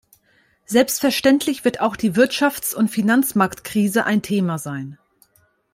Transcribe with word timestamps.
Selbstverständlich 0.65 1.63
wird 1.63 1.79
auch 1.79 1.95
die 1.95 2.15
Wirtschaftsund 2.15 2.89
Finanzmarktkrise 2.89 4.03
ein 4.03 4.23
Thema 4.23 4.57
sein. 4.57 4.97